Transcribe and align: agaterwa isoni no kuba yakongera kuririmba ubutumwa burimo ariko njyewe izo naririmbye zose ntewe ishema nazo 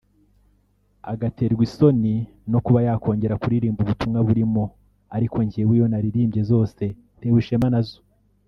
agaterwa 1.11 1.61
isoni 1.67 2.13
no 2.51 2.59
kuba 2.65 2.79
yakongera 2.87 3.39
kuririmba 3.41 3.79
ubutumwa 3.81 4.19
burimo 4.27 4.63
ariko 5.15 5.37
njyewe 5.45 5.73
izo 5.77 5.87
naririmbye 5.91 6.41
zose 6.51 6.83
ntewe 7.17 7.39
ishema 7.43 7.67
nazo 7.75 7.99